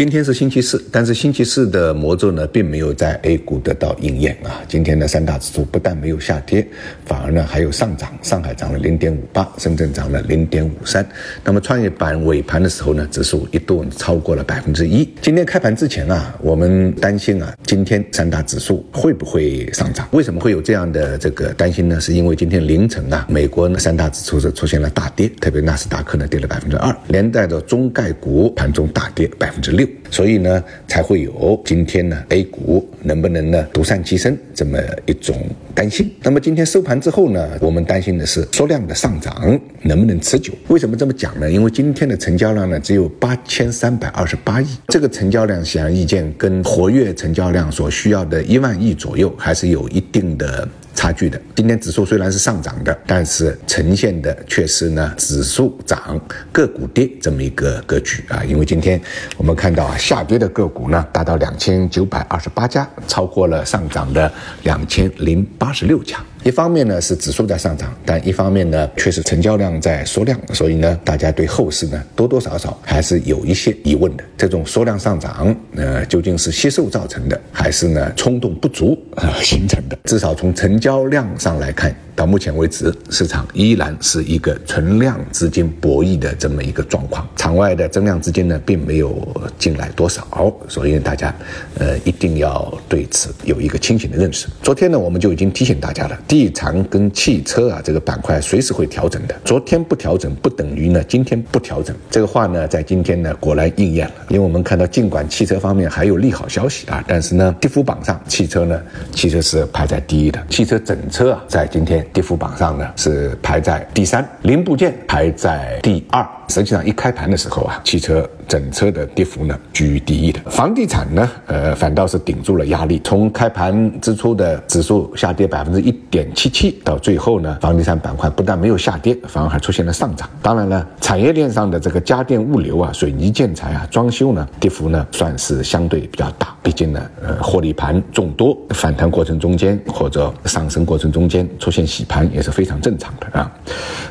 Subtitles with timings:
[0.00, 4.62] 今天是星期四，但是星期四的魔咒呢，并没有在 A 股得到应验啊。
[4.66, 6.66] 今天的三大指数不但没有下跌，
[7.04, 8.10] 反而呢还有上涨。
[8.22, 11.06] 上海涨了零点五八，深圳涨了零点五三。
[11.44, 15.06] 那么创业板尾盘的时候呢，指数一度超过了百分之一。
[15.20, 20.08] 今天开盘之前啊，我们担心啊，今天三大指数会不会上涨？
[20.12, 22.00] 为什么会有这样的这个担心呢？
[22.00, 29.86] 是因为今天凌晨啊，美国呢三大指数是出现了大跌，特别纳斯达克呢跌了百分之二，连带着中概股盘中大跌百分之六。
[30.10, 35.36] 所以呢，才会有今天呢 A 股能不能呢独善其身这么一种
[35.74, 36.12] 担心。
[36.22, 40.52] 那么今天收盘之后呢，我们担心的是缩量的上涨能不能持久？
[40.68, 41.50] 为什么这么讲呢？
[41.50, 50.68] 因为今天的成交量呢只有八千三百二十八亿，这个成交量显而易见跟活跃成交量所需要的一万亿左右还是有一定的。
[50.94, 56.20] 差距的，今天指数虽然是上涨的，但是呈现的却是呢指数涨
[56.52, 58.42] 个股跌这么一个格局啊。
[58.44, 59.00] 因为今天
[59.36, 64.30] 我们看到啊，下跌的个股呢达到两千九百二十八家，超过了上涨的
[64.64, 66.18] 两千零八十六家。
[66.50, 74.24] 一方面呢是指数在上涨，但一方面呢却是成交量在缩量，所以呢大家对后市呢多多少少还是有一些疑问的。
[74.36, 79.96] 这种缩量上涨，呃究竟是吸售造成的，还是呢冲动不足啊形成的？
[80.02, 81.94] 至少从成交量上来看。
[82.20, 89.26] 到目前为止，市场依然是一个存量资金博弈的这么一个状况，场外的增量资金呢，并没有
[89.58, 91.34] 进来多少，所以大家，
[91.78, 94.48] 呃，一定要对此有一个清醒的认识。
[94.62, 99.34] 昨天呢，我们就已经提醒大家了，地产跟汽车啊这个板块随时会调整的。
[99.42, 101.96] 昨天不调整，不等于呢今天不调整。
[102.10, 108.78] 这个话呢，在今天呢果然应验了，因为我们看到，尽管汽车方面还有利好消息啊，但是呢，跌幅榜上汽车呢，
[109.10, 112.06] 其实是排在第一的，汽车整车啊，在今天。
[112.12, 116.26] 跌幅榜上呢是排在第三，零部件排在第二。
[116.50, 123.00] 实际上一开盘的时候啊，汽车整车的跌幅呢居于第一的，房地产呢，呃，反倒是顶住了压力。
[123.04, 130.28] 从开盘之初的指数下跌百分之一点七七，到最后呢，房地产板块不但没有下跌，反而还出现了上涨。
[130.42, 136.52] 当然了，产业链上的这个家电、物流啊、水泥建材啊、装修呢，跌幅呢算是相对比较大。
[136.62, 143.50] 毕竟呢，呃，获利盘众多，反弹过程中间或者上升过程中间出现洗盘也是非常正常的啊。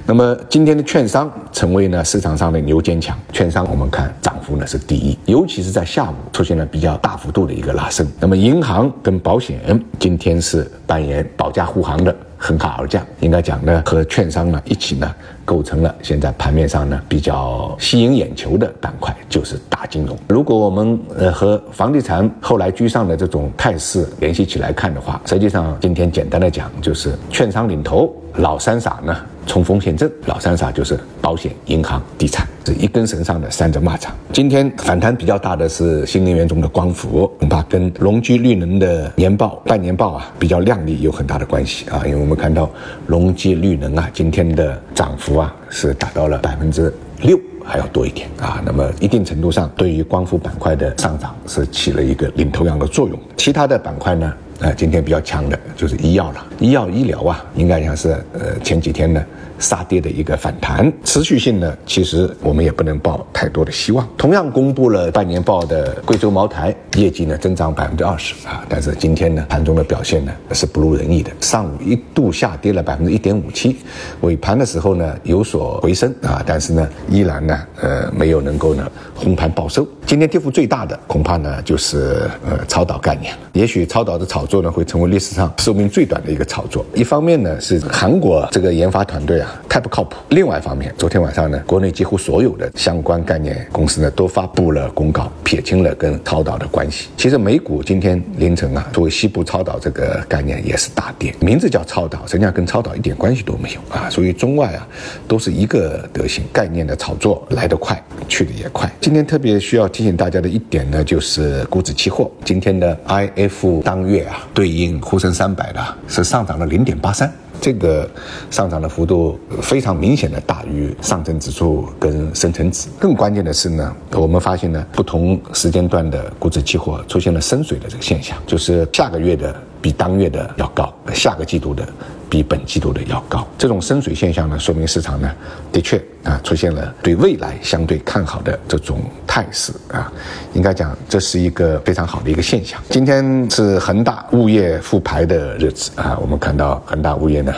[0.05, 2.28] 那么今天的券商成为呢市场。
[2.37, 8.07] 上的牛坚强，券商我们看涨幅呢是第一，尤其是在下午出现了比较大幅度的一个拉升。
[8.19, 9.59] 那么银行跟保险
[9.99, 15.13] 今天是扮演保驾护航的横卡而降，应该讲呢和券商呢一起呢
[15.45, 20.17] 构成了现在盘面上呢比较吸引眼球的板块，就是大金融。
[20.29, 29.15] 如果我们呃和房地产后来居上的这种态势联系起来看的话，实际上今天简单的讲就是券商领头，老三傻呢。
[29.49, 34.09] 冲锋陷阵，老三傻就是保险、银行、地产，是一根绳上的三只蚂蚱。
[34.31, 42.03] 今天反弹比较大的是新能源中的光伏，恐怕跟隆基绿能的年报、半年报啊比较靓丽有很大的关系啊。
[42.05, 42.69] 因为我们看到
[43.07, 46.93] 隆基绿能啊今天的涨幅啊是达到了百分之
[47.23, 47.35] 六
[47.65, 48.61] 还要多一点啊。
[48.63, 53.19] 那么一定程度上对于光伏板块的上涨是起了一个领头羊的作用。
[53.35, 54.31] 其他的板块呢？
[54.59, 59.23] 呃，今天比较强的就是医药了，医药医疗啊，应该讲是呃前几天呢
[59.57, 64.05] 杀跌的一个反弹，持续性呢，其实我们也不能抱太多的希望。
[64.17, 73.77] 同样公布了半年报的贵州茅台业绩呢增长百分之二十啊，但是今天呢盘中的表现呢是不如人意的，上午一度下跌了百分之一点五七，
[74.19, 79.87] 尾盘的时候呢有所回升啊，但是呢依然呢呃没有能够呢红盘报收。
[80.05, 84.48] 今天跌幅最大的恐怕呢就是呃超导概念，也许超导的炒。
[84.49, 86.83] 做呢会成为历史上寿命最短的一个炒作。
[86.95, 97.09] 一方面呢是韩国这个研发团队啊太不靠谱，另外一方面，昨天晚上呢国内几乎所有的相关概念公司呢都发布了公告，撇清了跟超导的关系。
[97.15, 104.09] 其实美股今天凌晨啊作为西部超导这个概念也是大跌，名字叫超导，实际上跟超导一点关系都没有啊。
[104.09, 104.87] 所以中外啊
[105.27, 108.91] 都是一个德行，概念的炒作来得快，去的也快。
[108.99, 114.38] 今天特别需要提醒大家的一点呢就是股指期货今天的 IF 当月啊。
[114.53, 117.31] 对应沪深三百的是上涨了零点八三，
[117.61, 118.09] 这个
[118.49, 122.87] 上涨的幅度非常明显的大于上证指数跟深成指。
[122.99, 131.87] 更关键的是呢，我们发现呢，不同时间段的股指期货出现了深水的这个现象，就是下个月的比当月的要高，下个季度的。
[132.29, 135.31] 比本季度的要高，这种深水现象呢，说明市场呢
[135.71, 140.11] 的确啊出现了对未来相对看好的这种态势啊，
[140.53, 142.79] 应该讲这是一个非常好的一个现象。
[142.89, 147.53] 今天是恒大物业复牌的日子啊，我们看到恒大物业呢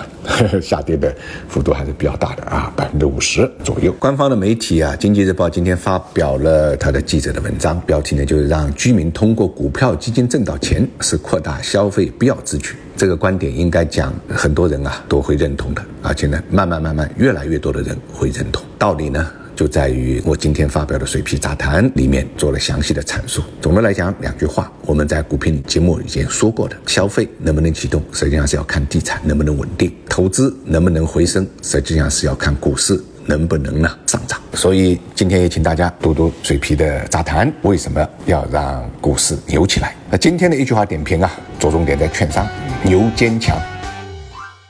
[0.61, 1.13] 下跌的
[1.49, 3.91] 幅度还是比较大的啊，百分之五十左右。
[3.99, 12.75] 官方的媒体啊，《经济日报》今天发表了他的记者的文章，标题呢就是让居民通过股票基金挣到钱是扩大消费必要之举。
[13.01, 18.63] 这个观点应该讲很多人啊都会认同的，而且呢，慢慢慢慢越来越多的人会认同。
[18.77, 19.27] 道理呢？
[19.55, 23.41] 就在于我今天发表的水皮杂谈里面做了详细的阐述。
[23.59, 34.37] 总的来讲，两句话，我们在股评节目已经说过的：消费能不能启动，实际上是要看地产能不能稳定；投资能不能回升，实际上是要看股市能不能呢上涨。
[34.53, 39.95] 所以今天也请大家读读水皮的杂谈，为什么要让股市牛起来？
[40.09, 42.45] 那今天的一句话点评啊，着重点在券商
[42.83, 43.57] 牛坚强。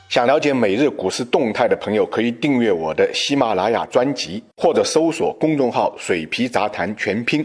[0.08, 7.44] 想了解每日股市动态的朋友，可以订阅我的喜马拉雅专辑，或者搜索公众号“水皮杂谈全拼”。